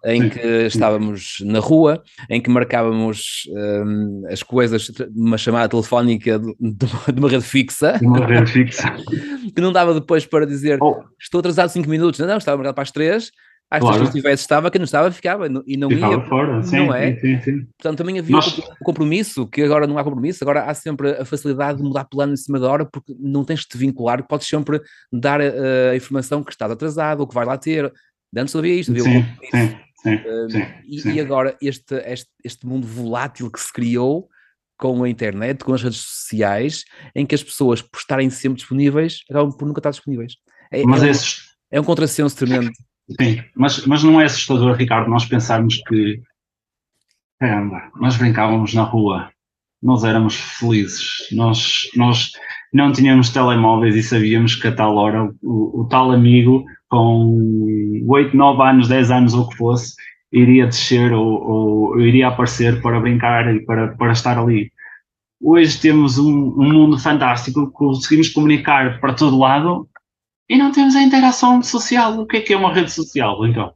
[0.06, 6.56] em que estávamos na rua, em que marcávamos um, as coisas numa chamada telefónica de,
[6.60, 8.94] de, uma rede fixa, uma rede fixa,
[9.56, 11.02] que não dava depois para dizer oh.
[11.20, 13.32] estou atrasado 5 minutos, não, não, estava marcado para as 3,
[13.72, 14.00] às claro.
[14.00, 16.22] se estivesse, estava, quem não estava, ficava e não ficava ia.
[16.26, 17.16] fora, sim, não é?
[17.16, 18.58] Sim, sim, Portanto, também havia Nós...
[18.58, 22.34] o compromisso, que agora não há compromisso, agora há sempre a facilidade de mudar plano
[22.34, 25.96] em cima da hora, porque não tens de te vincular, podes sempre dar uh, a
[25.96, 27.90] informação que estás atrasado, ou que vais lá ter.
[28.36, 31.12] Antes havia isto, havia sim, sim, sim, uh, sim, e, sim.
[31.14, 34.30] e, agora este, este, este mundo volátil que se criou
[34.78, 39.20] com a internet, com as redes sociais, em que as pessoas, por estarem sempre disponíveis,
[39.30, 40.34] acabam por nunca estar disponíveis.
[40.72, 41.38] É, Mas é, esses...
[41.38, 41.42] um,
[41.78, 42.72] é um contrassenso tremendo.
[43.20, 46.22] Sim, mas, mas não é assustador, Ricardo, nós pensarmos que,
[47.40, 49.32] caramba, nós brincávamos na rua,
[49.84, 52.32] nós éramos felizes, nós, nós
[52.72, 58.36] não tínhamos telemóveis e sabíamos que a tal hora o, o tal amigo com 8,
[58.36, 59.96] 9 anos, 10 anos ou o que fosse,
[60.32, 64.72] iria descer ou, ou, iria aparecer para brincar e para, para estar ali.
[65.42, 69.90] Hoje temos um, um mundo fantástico, conseguimos comunicar para todo lado
[70.50, 72.20] e não temos a interação social.
[72.20, 73.74] O que é que é uma rede social, então?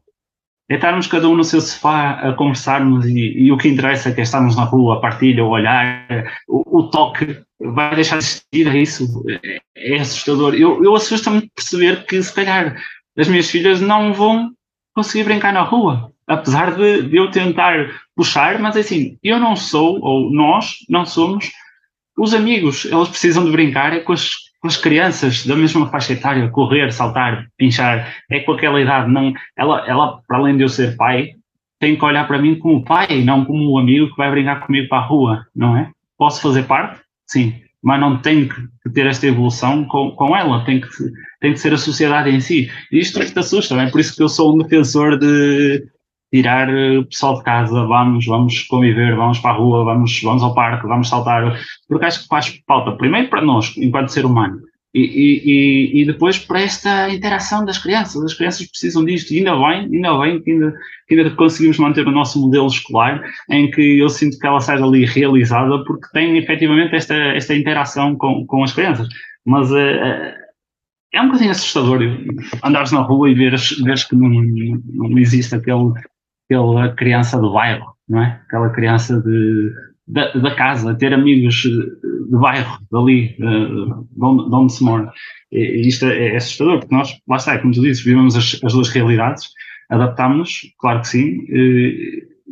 [0.67, 4.13] É estarmos cada um no seu sofá a conversarmos e, e o que interessa é
[4.13, 6.07] que estamos na rua, a partilha, o olhar,
[6.47, 9.23] o, o toque, vai deixar de existir, é isso?
[9.45, 10.55] É, é assustador.
[10.55, 12.75] Eu, eu assusto-me perceber que, se calhar,
[13.15, 14.51] as minhas filhas não vão
[14.95, 19.99] conseguir brincar na rua, apesar de, de eu tentar puxar, mas assim, eu não sou,
[20.01, 21.51] ou nós não somos,
[22.17, 26.13] os amigos, eles precisam de brincar é com as com as crianças da mesma faixa
[26.13, 30.69] etária, correr, saltar, pinchar, é com aquela idade, não, ela, ela, para além de eu
[30.69, 31.33] ser pai,
[31.79, 34.89] tem que olhar para mim como pai, não como um amigo que vai brincar comigo
[34.89, 35.91] para a rua, não é?
[36.17, 36.99] Posso fazer parte?
[37.27, 40.87] Sim, mas não tenho que ter esta evolução com, com ela, tem que,
[41.39, 42.67] tem que ser a sociedade em si.
[42.91, 45.85] E isto é que te assusta, é por isso que eu sou um defensor de
[46.35, 50.53] tirar o pessoal de casa, vamos, vamos conviver, vamos para a rua, vamos, vamos ao
[50.53, 54.59] parque, vamos saltar, porque acho que faz falta, primeiro para nós, enquanto ser humano,
[54.93, 58.23] e, e, e, depois para esta interação das crianças.
[58.23, 60.73] As crianças precisam disto, e ainda bem, ainda bem que ainda,
[61.07, 64.79] que ainda conseguimos manter o nosso modelo escolar, em que eu sinto que ela sai
[64.79, 69.09] dali realizada, porque tem efetivamente esta, esta interação com, com as crianças.
[69.45, 70.33] Mas uh,
[71.13, 71.99] é um bocadinho assustador
[72.63, 75.91] andares na rua e veres, veres que não, não existe aquele,
[76.45, 78.41] aquela criança do bairro, não é?
[78.45, 79.71] Aquela criança de,
[80.07, 85.11] da, da casa, ter amigos de bairro, dali, de, onde, de onde se mora.
[85.51, 88.73] E, isto é, é, assustador, porque nós, lá está, como tu dizes, vivemos as, as
[88.73, 89.49] duas realidades,
[89.89, 91.45] adaptámos-nos, claro que sim,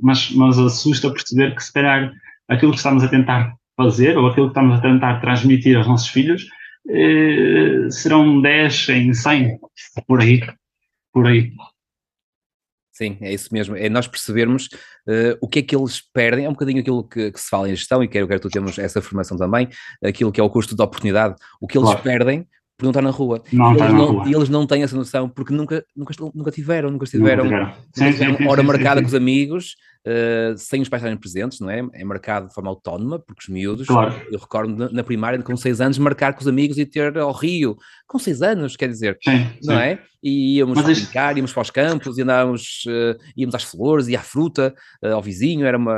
[0.02, 2.12] mas, mas assusta perceber que se calhar
[2.48, 6.08] aquilo que estamos a tentar fazer ou aquilo que estamos a tentar transmitir aos nossos
[6.08, 6.46] filhos
[6.90, 9.60] eh, serão 10 em 100,
[10.06, 10.42] por aí,
[11.14, 11.52] por aí.
[12.94, 13.76] Sim, é isso mesmo.
[13.76, 14.68] É nós percebermos
[15.08, 16.46] uh, o que é que eles perdem.
[16.46, 18.78] É um bocadinho aquilo que, que se fala em gestão, e quero, que tu temos
[18.78, 19.68] essa formação também,
[20.04, 22.04] aquilo que é o custo de oportunidade, o que eles claro.
[22.04, 23.42] perdem por não estar na rua.
[23.52, 24.30] Não e, eles não, rua.
[24.30, 28.38] eles não têm essa noção porque nunca, nunca, nunca tiveram, nunca estiveram, nunca tiveram.
[28.38, 29.76] Sim, hora sim, marcada com os amigos,
[30.08, 31.86] uh, sem os pais estarem presentes, não é?
[31.94, 34.14] É marcado de forma autónoma, porque os miúdos, claro.
[34.32, 37.76] eu recordo na primária, com seis anos, marcar com os amigos e ter ao Rio,
[38.08, 39.18] com seis anos, quer dizer,
[39.64, 40.00] não é?
[40.22, 41.38] E íamos Mas brincar, isto...
[41.38, 45.22] íamos para os campos, e andávamos, uh, íamos às flores e à fruta, uh, ao
[45.22, 45.94] vizinho, era uma...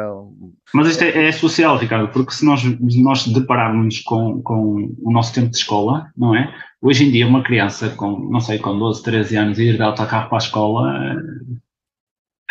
[0.73, 5.33] Mas isto é, é, social, Ricardo, porque se nós nós depararmos com, com o nosso
[5.33, 6.51] tempo de escola, não é?
[6.81, 10.29] Hoje em dia, uma criança com, não sei, com 12, 13 anos ir de autocarro
[10.29, 11.15] para a escola,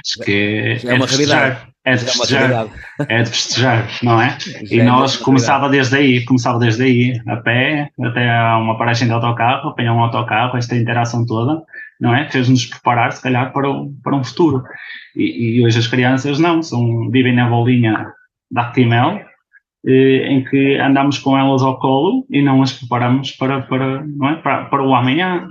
[0.04, 1.74] acho que é, é, é uma realidade.
[1.86, 2.66] É de festejar,
[3.10, 4.38] é de festejar, não é?
[4.70, 9.12] e nós começava desde aí, começava desde aí, a pé, até a uma paragem de
[9.12, 11.62] autocarro, apanhar um autocarro, esta interação toda,
[12.00, 12.30] não é?
[12.30, 14.64] Fez-nos preparar, se calhar, para, o, para um futuro.
[15.14, 18.14] E, e hoje as crianças não, são, vivem na bolinha
[18.50, 19.20] da Actimel,
[19.86, 24.30] eh, em que andamos com elas ao colo e não as preparamos para, para, não
[24.30, 24.36] é?
[24.36, 25.50] para, para o amanhã.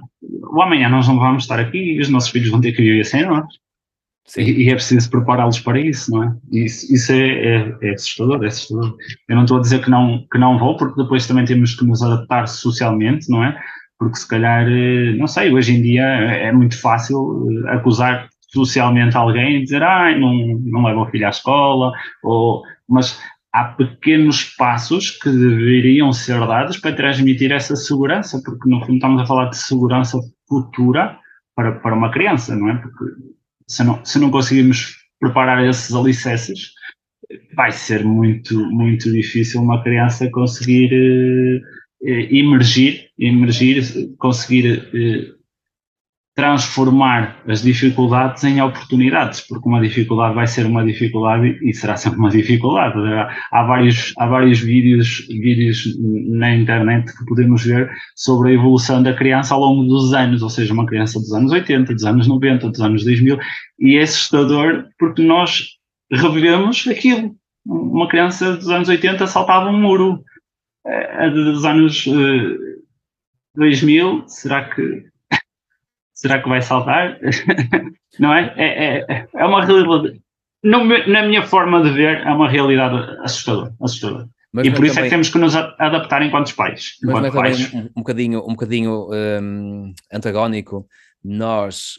[0.51, 3.03] O amanhã nós não vamos estar aqui e os nossos filhos vão ter que viver
[3.03, 3.45] sem nós.
[4.37, 6.35] E, e, é preciso prepará-los para isso, não é?
[6.51, 8.95] Isso, isso é, é, é, assustador, é assustador.
[9.27, 11.85] Eu não estou a dizer que não, que não vou, porque depois também temos que
[11.85, 13.59] nos adaptar socialmente, não é?
[13.99, 19.17] Porque se calhar, eh, não sei, hoje em dia é muito fácil eh, acusar socialmente
[19.17, 20.33] alguém e dizer, ah, não,
[20.63, 21.91] não leva o filho à escola,
[22.23, 23.19] ou, mas
[23.51, 29.21] há pequenos passos que deveriam ser dados para transmitir essa segurança, porque no fundo estamos
[29.21, 31.17] a falar de segurança futura
[31.55, 32.75] para, para uma criança, não é?
[32.77, 33.05] Porque
[33.67, 36.71] se não, se não conseguirmos preparar esses alicerces,
[37.55, 41.61] vai ser muito, muito difícil uma criança conseguir eh,
[42.03, 43.83] eh emergir, emergir,
[44.17, 45.42] conseguir eh,
[46.35, 52.17] transformar as dificuldades em oportunidades, porque uma dificuldade vai ser uma dificuldade e será sempre
[52.17, 52.97] uma dificuldade.
[53.51, 59.13] Há vários, há vários vídeos, vídeos na internet que podemos ver sobre a evolução da
[59.13, 62.69] criança ao longo dos anos, ou seja, uma criança dos anos 80, dos anos 90,
[62.69, 63.37] dos anos 2000,
[63.79, 65.67] e é assustador porque nós
[66.11, 67.35] revivemos aquilo.
[67.65, 70.23] Uma criança dos anos 80 saltava um muro.
[70.85, 72.05] A dos anos
[73.55, 75.12] 2000, eh, será que
[76.23, 77.19] será que vai saltar?
[78.17, 78.53] não é?
[78.55, 79.27] É, é?
[79.35, 80.21] é uma realidade.
[80.63, 83.75] No, na minha forma de ver, é uma realidade assustadora.
[83.81, 84.29] assustadora.
[84.53, 86.97] Mas e por isso também, é que temos que nos adaptar enquanto pais.
[87.03, 87.73] Enquanto mas é pais.
[87.73, 90.87] Um, um bocadinho, um bocadinho um, antagónico
[91.23, 91.95] nós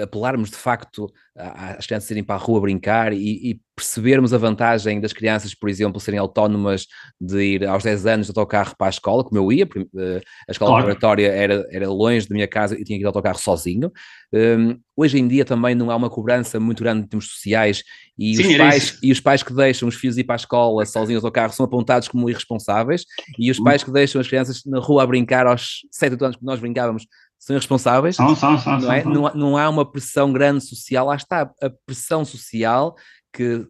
[0.00, 5.00] apelarmos de facto às crianças irem para a rua brincar e, e, percebermos a vantagem
[5.00, 6.86] das crianças, por exemplo, serem autónomas
[7.18, 10.52] de ir aos 10 anos de autocarro para a escola, como eu ia, eh, a
[10.52, 10.84] escola claro.
[10.84, 13.90] preparatória era, era longe da minha casa e tinha que ir de autocarro sozinho.
[14.30, 17.82] Um, hoje em dia também não há uma cobrança muito grande em termos sociais
[18.18, 20.84] e, Sim, os pais, e os pais que deixam os filhos ir para a escola
[20.84, 23.06] sozinhos ao carro são apontados como irresponsáveis
[23.38, 26.44] e os pais que deixam as crianças na rua a brincar aos 7 anos que
[26.44, 27.06] nós brincávamos
[27.42, 28.14] são irresponsáveis.
[28.14, 29.04] São, são, são, não, é?
[29.04, 32.94] Não, não, há uma pressão grande social, lá está a pressão social
[33.32, 33.66] que,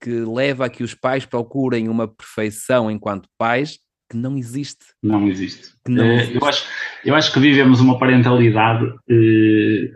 [0.00, 4.86] que leva a que os pais procurem uma perfeição enquanto pais que não existe.
[5.02, 5.74] Não existe.
[5.88, 6.36] Não é, existe.
[6.36, 6.68] Eu, acho,
[7.04, 9.90] eu acho que vivemos uma parentalidade eh,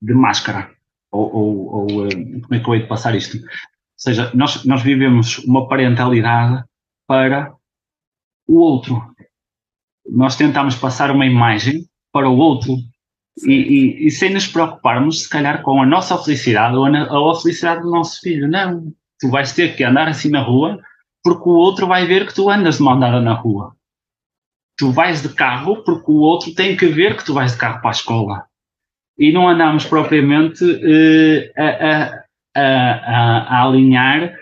[0.00, 0.70] de máscara.
[1.10, 3.36] Ou, ou, ou eh, como é que eu hei de passar isto?
[3.36, 3.42] Ou
[3.96, 6.64] seja, nós, nós vivemos uma parentalidade
[7.04, 7.52] para
[8.46, 9.02] o outro.
[10.08, 12.76] Nós tentamos passar uma imagem para o outro.
[13.46, 17.40] E, e, e, sem nos preocuparmos, se calhar, com a nossa felicidade ou a, a
[17.40, 18.48] felicidade do nosso filho.
[18.48, 18.92] Não.
[19.20, 20.80] Tu vais ter que andar assim na rua
[21.22, 23.74] porque o outro vai ver que tu andas de mão dada na rua.
[24.78, 27.80] Tu vais de carro porque o outro tem que ver que tu vais de carro
[27.80, 28.44] para a escola.
[29.18, 32.24] E não andamos propriamente uh, a, a,
[32.56, 34.34] a, a, alinhar,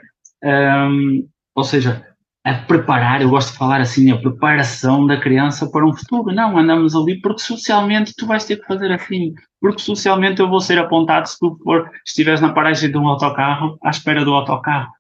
[0.44, 2.07] um, ehm, ou seja,
[2.48, 6.34] a preparar, eu gosto de falar assim, a preparação da criança para um futuro.
[6.34, 10.60] Não, andamos ali porque socialmente tu vais ter que fazer assim, porque socialmente eu vou
[10.60, 14.90] ser apontado se tu for, estiveres na paragem de um autocarro, à espera do autocarro.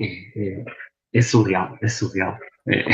[0.00, 0.04] É,
[0.36, 0.64] é,
[1.14, 2.36] é surreal, é surreal.
[2.68, 2.84] É,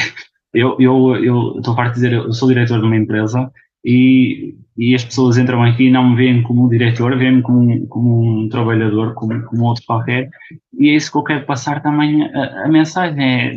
[0.54, 3.50] eu, eu, eu estou a dizer, eu sou diretor de uma empresa
[3.84, 7.86] e, e as pessoas entram aqui e não me veem como um diretor, veem-me como,
[7.88, 10.30] como um trabalhador, como, como outro qualquer,
[10.78, 13.54] e é isso que eu quero passar também a, a mensagem, é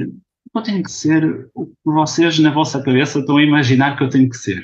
[0.57, 4.09] eu tenho que ser o que vocês na vossa cabeça estão a imaginar que eu
[4.09, 4.61] tenho que ser.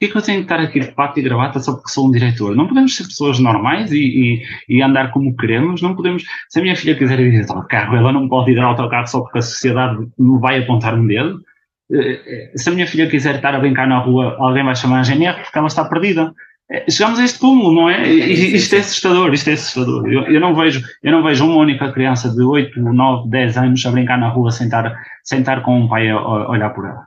[0.00, 2.08] que é que eu tenho que estar aqui de pato e gravata só porque sou
[2.08, 2.54] um diretor?
[2.54, 6.24] Não podemos ser pessoas normais e, e, e andar como queremos, não podemos.
[6.48, 9.20] Se a minha filha quiser ir de autocarro, ela não pode ir de autocarro só
[9.20, 11.42] porque a sociedade me vai apontar um dedo.
[11.90, 15.00] Eh, eh, se a minha filha quiser estar a brincar na rua, alguém vai chamar
[15.00, 16.32] a GNR porque ela está perdida.
[16.70, 18.10] Eh, chegamos a este cúmulo, não é?
[18.10, 20.06] E, isto é assustador, isto é assustador.
[20.06, 23.86] Eu, eu, não vejo, eu não vejo uma única criança de 8, 9, 10 anos
[23.86, 27.06] a brincar na rua sem estar com um pai a, a olhar por ela.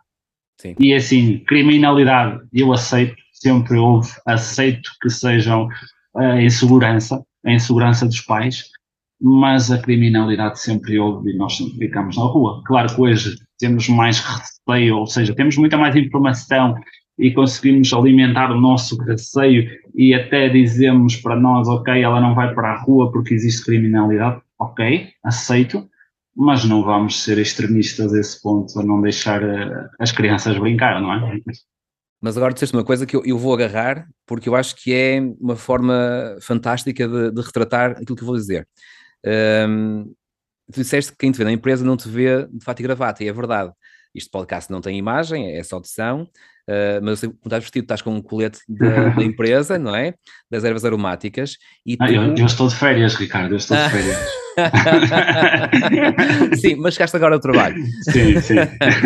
[0.60, 0.76] Sim.
[0.80, 5.68] E assim, criminalidade, eu aceito, sempre houve, aceito que sejam
[6.16, 8.66] a insegurança, a insegurança dos pais,
[9.20, 12.62] mas a criminalidade sempre houve e nós sempre ficamos na rua.
[12.66, 16.76] Claro que hoje temos mais receio, ou seja, temos muita mais informação
[17.22, 22.52] e conseguimos alimentar o nosso receio e até dizemos para nós, ok, ela não vai
[22.56, 25.88] para a rua porque existe criminalidade, ok, aceito,
[26.36, 31.00] mas não vamos ser extremistas a esse ponto, a não deixar uh, as crianças brincar,
[31.00, 31.40] não é?
[32.20, 35.20] Mas agora disseste uma coisa que eu, eu, vou agarrar, porque eu acho que é
[35.40, 38.68] uma forma fantástica de, de retratar aquilo que eu vou dizer.
[40.72, 43.24] Tu disseste que quem te vê na empresa não te vê de fato e gravata,
[43.24, 43.72] e é verdade.
[44.14, 46.28] Este podcast não tem imagem, é só audição,
[46.70, 50.14] Uh, mas quando estás vestido, estás com um colete da, da empresa, não é?
[50.50, 51.58] Das ervas aromáticas.
[51.86, 52.14] E ah, tu...
[52.14, 54.42] eu, eu, estou de férias, Ricardo, eu estou de férias.
[56.60, 57.82] sim, mas chegaste agora ao trabalho.
[58.12, 58.56] Sim, sim.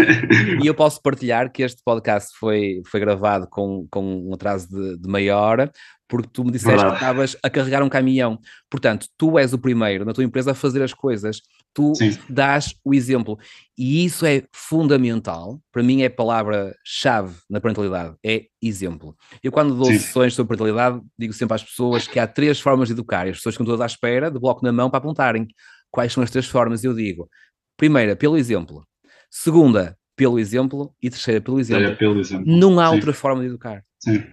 [0.61, 4.97] e eu posso partilhar que este podcast foi, foi gravado com, com um atraso de,
[4.97, 5.71] de meia hora,
[6.07, 6.97] porque tu me disseste Verdade.
[6.97, 8.39] que estavas a carregar um caminhão.
[8.69, 11.41] Portanto, tu és o primeiro na tua empresa a fazer as coisas,
[11.75, 12.17] tu Sim.
[12.29, 13.37] dás o exemplo.
[13.77, 19.15] E isso é fundamental, para mim é a palavra-chave na parentalidade, é exemplo.
[19.43, 19.99] Eu quando dou Sim.
[19.99, 23.53] sessões sobre parentalidade, digo sempre às pessoas que há três formas de educar, as pessoas
[23.53, 25.45] estão todas à espera, de bloco na mão para apontarem
[25.91, 27.29] quais são as três formas, eu digo,
[27.75, 28.87] primeira, pelo exemplo,
[29.29, 31.91] segunda, pelo exemplo, e terceira, pelo exemplo.
[31.91, 32.45] É, pelo exemplo.
[32.47, 32.95] Não há Sim.
[32.95, 33.83] outra forma de educar.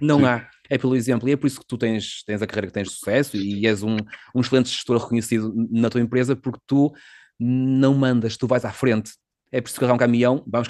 [0.00, 2.68] Não há é pelo exemplo, e é por isso que tu tens, tens a carreira
[2.68, 3.96] que tens de sucesso e és um,
[4.34, 6.90] um excelente gestor reconhecido na tua empresa, porque tu
[7.42, 9.12] não mandas, tu vais à frente.
[9.50, 10.68] É preciso carregar um caminhão, vamos,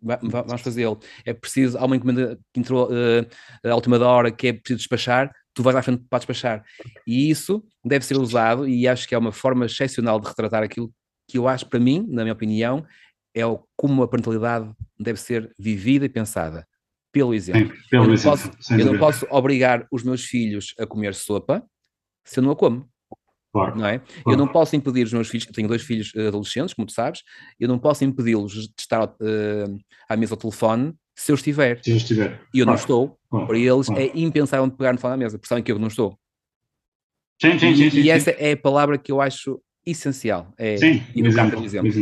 [0.00, 0.98] vamos fazê-lo.
[1.24, 5.32] É preciso, há uma encomenda que entrou uh, à última hora que é preciso despachar,
[5.54, 6.64] tu vais à frente para despachar.
[7.06, 10.92] E isso deve ser usado, e acho que é uma forma excepcional de retratar aquilo
[11.28, 12.86] que eu acho, para mim, na minha opinião,
[13.34, 16.66] é o, como a parentalidade deve ser vivida e pensada
[17.12, 17.74] pelo exemplo.
[17.74, 21.14] Sim, pelo eu, não exemplo posso, eu não posso obrigar os meus filhos a comer
[21.14, 21.64] sopa
[22.24, 22.88] se eu não a como.
[23.56, 23.98] Claro, não é?
[23.98, 24.22] Claro.
[24.26, 26.92] Eu não posso impedir os meus filhos, eu tenho dois filhos eh, adolescentes, como tu
[26.92, 27.22] sabes,
[27.58, 31.80] eu não posso impedi-los de estar uh, à mesa ao telefone se eu estiver.
[31.82, 32.40] Se eu estiver.
[32.52, 32.66] E eu claro.
[32.66, 33.18] não estou.
[33.46, 36.18] Para eles é impensável pegar no telefone à mesa, porque sabem que eu não estou.
[37.40, 37.84] Sim, sim, sim.
[37.84, 40.52] E, sim, e essa é a palavra que eu acho essencial.
[40.58, 41.92] É Sim, exemplo, exemplo.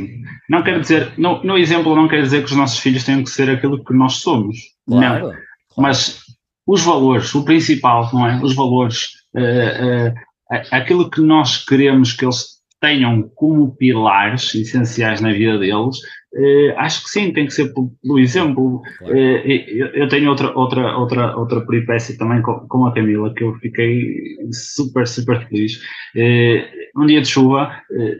[0.48, 3.30] Não quero dizer, no, no exemplo não quer dizer que os nossos filhos tenham que
[3.30, 4.56] ser aquilo que nós somos.
[4.86, 5.30] Claro, não.
[5.30, 5.42] Claro.
[5.76, 6.24] Mas
[6.66, 8.42] os valores, o principal, não é?
[8.42, 10.14] Os valores, uh, uh,
[10.50, 15.96] aquilo que nós queremos que eles tenham como pilares essenciais na vida deles,
[16.36, 18.82] Uh, acho que sim, tem que ser pelo exemplo.
[18.98, 19.14] Claro.
[19.14, 23.44] Uh, eu, eu, tenho outra, outra, outra, outra peripécia também com, com, a Camila, que
[23.44, 25.76] eu fiquei super, super feliz.
[26.16, 27.72] Uh, um dia de chuva,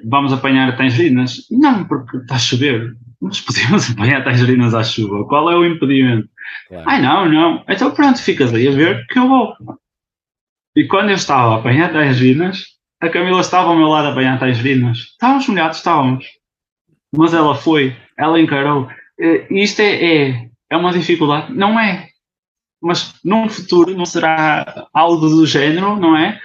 [0.04, 1.46] vamos apanhar tangerinas?
[1.50, 2.94] Não, porque está a chover.
[3.20, 5.26] Nós podemos apanhar tangerinas à chuva.
[5.26, 6.28] Qual é o impedimento?
[6.68, 6.84] Claro.
[6.88, 7.64] Ai, não, não.
[7.68, 9.54] Então pronto, ficas aí a ver que eu vou.
[10.76, 12.64] E quando eu estava a apanhar tangerinas,
[13.00, 14.98] a Camila estava ao meu lado a apanhar tangerinas.
[14.98, 16.26] Estávamos molhados, estávamos
[17.16, 18.88] mas ela foi, ela encarou.
[19.18, 21.52] Uh, isto é, é, é uma dificuldade?
[21.52, 22.08] Não é.
[22.82, 26.38] Mas num futuro não será algo do género, não é?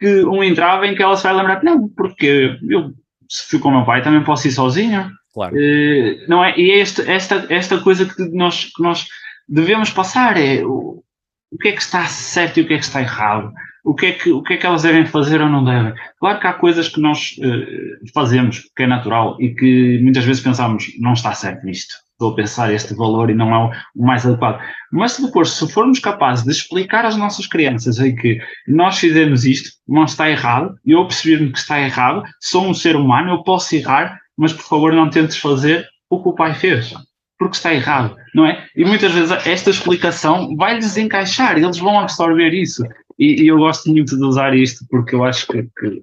[0.00, 2.92] Que um entrave em que ela se vai lembrar, não, porque eu,
[3.28, 5.12] se fui com o meu pai, também posso ir sozinha.
[5.32, 5.54] Claro.
[5.54, 6.58] Uh, não é?
[6.58, 9.06] E é este, esta, esta coisa que nós, que nós
[9.48, 11.04] devemos passar é o,
[11.52, 13.52] o que é que está certo e o que é que está errado
[13.84, 15.92] o que, é que, o que é que elas devem fazer ou não devem.
[16.18, 20.42] Claro que há coisas que nós uh, fazemos, que é natural, e que muitas vezes
[20.42, 24.24] pensamos, não está certo isto, estou a pensar este valor e não é o mais
[24.24, 24.60] adequado.
[24.92, 28.38] Mas depois, se formos capazes de explicar às nossas crianças em que
[28.68, 32.94] nós fizemos isto, não está errado, e eu perceber-me que está errado, sou um ser
[32.94, 36.94] humano, eu posso errar, mas por favor não tentes fazer o que o pai fez
[37.42, 38.66] porque está errado, não é?
[38.74, 42.84] E muitas vezes esta explicação vai-lhes encaixar, eles vão absorver isso.
[43.18, 46.02] E, e, eu gosto muito de usar isto porque eu acho que, que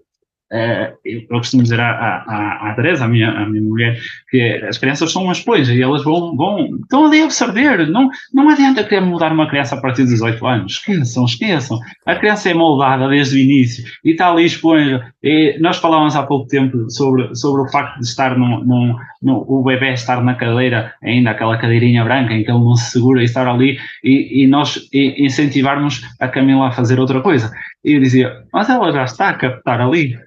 [0.52, 4.80] Uh, eu, costumo dizer à, à, à Teresa, a minha, a minha mulher, que as
[4.80, 7.88] crianças são uma esponja e elas vão, vão estão ali a absorver.
[7.88, 10.74] Não, não adianta querer mudar uma criança a partir dos 18 anos.
[10.74, 11.80] Esqueçam, esqueçam.
[12.06, 15.14] A criança é moldada desde o início e está ali esponja.
[15.22, 19.46] E nós falávamos há pouco tempo sobre, sobre o facto de estar num, num, num,
[19.48, 23.22] o bebê estar na cadeira, ainda aquela cadeirinha branca em que ele não se segura
[23.22, 27.52] e estar ali e, e nós e incentivarmos a Camila a fazer outra coisa.
[27.84, 30.18] E eu dizia, mas ela já está a captar ali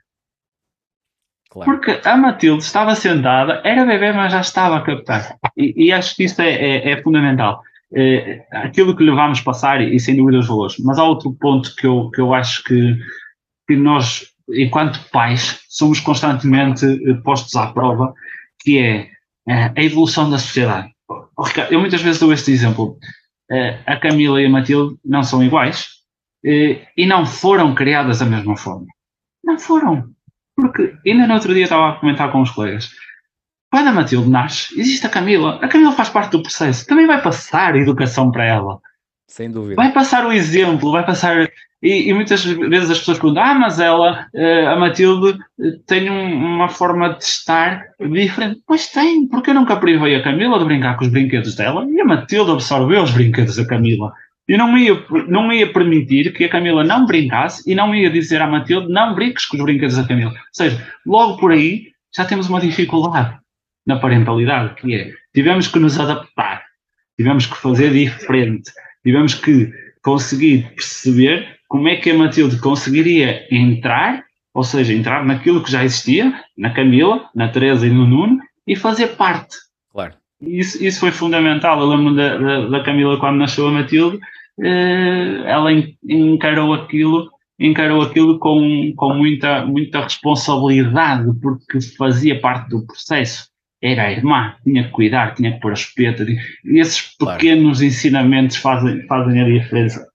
[1.52, 1.70] Claro.
[1.70, 5.36] Porque a Matilde estava sentada, era bebê, mas já estava a captar.
[5.54, 7.60] E, e acho que isso é, é, é fundamental.
[7.94, 10.76] É, aquilo que lhe vamos passar, e, sem dúvida os valores.
[10.78, 12.96] Mas há outro ponto que eu, que eu acho que,
[13.68, 18.14] que nós, enquanto pais, somos constantemente eh, postos à prova,
[18.60, 19.10] que é
[19.46, 20.90] eh, a evolução da sociedade.
[21.70, 22.96] Eu muitas vezes dou este exemplo.
[23.86, 25.88] A Camila e a Matilde não são iguais
[26.42, 28.86] e não foram criadas da mesma forma.
[29.44, 30.11] Não foram.
[30.56, 32.90] Porque ainda no outro dia estava a comentar com os colegas.
[33.70, 35.58] Quando a Matilde nasce, existe a Camila.
[35.62, 36.86] A Camila faz parte do processo.
[36.86, 38.78] Também vai passar educação para ela.
[39.26, 39.76] Sem dúvida.
[39.76, 41.50] Vai passar o exemplo, vai passar.
[41.82, 46.10] E, e muitas vezes as pessoas perguntam: ah, mas ela, eh, a Matilde, eh, tem
[46.10, 48.60] um, uma forma de estar diferente.
[48.66, 51.98] Pois tem, porque eu nunca privei a Camila de brincar com os brinquedos dela e
[51.98, 54.12] a Matilde absorveu os brinquedos da Camila.
[54.48, 54.94] Eu não ia,
[55.28, 59.14] não ia permitir que a Camila não brincasse e não ia dizer à Matilde não
[59.14, 60.30] brinques com os brinquedos da Camila.
[60.30, 63.38] Ou seja, logo por aí já temos uma dificuldade
[63.86, 66.64] na parentalidade, que é tivemos que nos adaptar,
[67.16, 68.70] tivemos que fazer diferente,
[69.02, 69.72] tivemos que
[70.02, 75.84] conseguir perceber como é que a Matilde conseguiria entrar, ou seja, entrar naquilo que já
[75.84, 79.56] existia, na Camila, na Teresa e no Nuno, e fazer parte.
[79.90, 80.14] Claro.
[80.42, 81.80] Isso, isso foi fundamental.
[81.80, 84.18] Eu lembro da, da, da Camila quando nasceu a Matilde,
[84.60, 85.70] eh, ela
[86.04, 93.48] encarou aquilo encarou aquilo com, com muita, muita responsabilidade, porque fazia parte do processo.
[93.80, 96.24] Era a irmã, tinha que cuidar, tinha que pôr a espeta.
[96.24, 97.84] E esses pequenos claro.
[97.84, 100.06] ensinamentos fazem, fazem a diferença.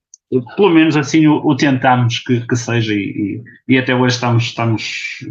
[0.55, 4.43] Pelo menos assim o, o tentamos que, que seja, e, e, e, até hoje estamos,
[4.43, 5.25] estamos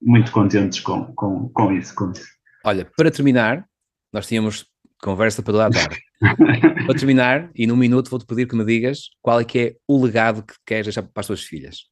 [0.00, 2.26] muito contentes com, com, com, isso, com isso.
[2.64, 3.64] Olha, para terminar,
[4.12, 4.66] nós tínhamos
[5.02, 5.98] conversa para toda a tarde.
[6.86, 10.02] para terminar, e num minuto vou-te pedir que me digas qual é que é o
[10.04, 11.86] legado que queres deixar para as tuas filhas.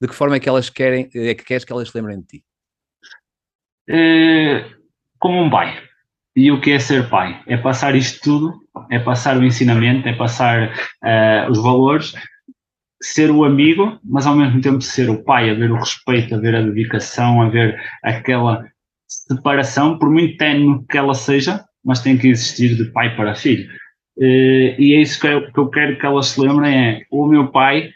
[0.00, 2.26] De que forma é que elas querem, é que queres que elas se lembrem de
[2.26, 2.44] ti?
[3.88, 4.64] É,
[5.18, 5.82] como um pai.
[6.36, 7.42] E o que é ser pai?
[7.48, 8.60] É passar isto tudo,
[8.90, 12.14] é passar o ensinamento, é passar uh, os valores,
[13.02, 16.62] ser o amigo, mas ao mesmo tempo ser o pai, haver o respeito, haver a
[16.62, 18.64] dedicação, haver aquela
[19.08, 23.68] separação, por muito ténue que ela seja, mas tem que existir de pai para filho.
[24.18, 27.26] Uh, e é isso que eu, que eu quero que elas se lembrem: é o
[27.26, 27.90] meu pai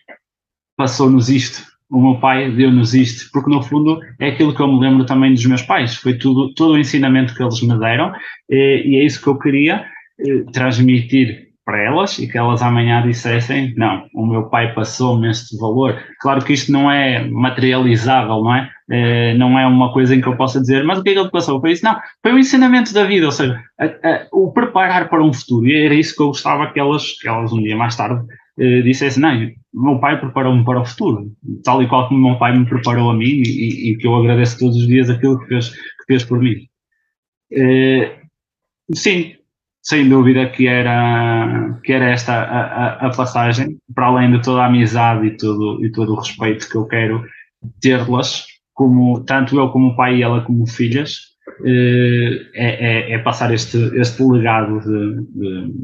[0.76, 4.80] passou-nos isto, o meu pai deu-nos isto, porque no fundo é aquilo que eu me
[4.80, 8.14] lembro também dos meus pais, foi tudo, todo o ensinamento que eles me deram, uh,
[8.50, 9.84] e é isso que eu queria
[10.20, 15.56] uh, transmitir para elas e que elas amanhã dissessem: não, o meu pai passou-me este
[15.58, 15.96] valor.
[16.20, 18.70] Claro que isto não é materializável, não é?
[18.90, 19.34] é?
[19.34, 21.30] não é uma coisa em que eu possa dizer, mas o que é que ele
[21.30, 21.60] passou?
[21.60, 21.84] Foi isso?
[21.84, 25.66] Não, foi o ensinamento da vida, ou seja, a, a, o preparar para um futuro.
[25.66, 28.24] E era isso que eu gostava que elas, que elas um dia mais tarde
[28.58, 31.32] eh, dissessem: não, meu pai preparou-me para o futuro,
[31.64, 34.58] tal e qual como meu pai me preparou a mim e, e que eu agradeço
[34.58, 36.56] todos os dias aquilo que fez, que fez por mim.
[37.52, 38.18] Eh,
[38.94, 39.34] sim,
[39.82, 44.62] sem dúvida que era, que era esta a, a, a, passagem, para além de toda
[44.62, 47.24] a amizade e todo, e todo o respeito que eu quero
[47.80, 51.32] ter-las, como, tanto eu como pai e ela como filhas,
[51.64, 55.74] eh, é, é, é, passar este, este legado de, de,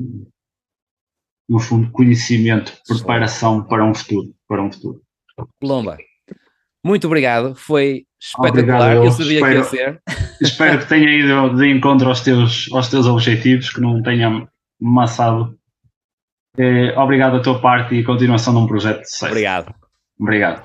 [1.49, 4.33] no fundo, conhecimento, preparação para um futuro.
[4.47, 5.03] Para um futuro.
[5.63, 5.99] Lomba,
[6.85, 8.97] muito obrigado, foi espetacular.
[8.97, 10.03] Obrigado, eu, sabia espero, que ia ser.
[10.41, 14.47] Espero que tenha ido de encontro aos teus, aos teus objetivos, que não tenha
[14.81, 15.57] maçado.
[16.57, 19.33] Eh, obrigado a tua parte e continuação de um projeto de sucesso.
[19.33, 19.75] Obrigado.
[20.21, 20.63] Obrigado.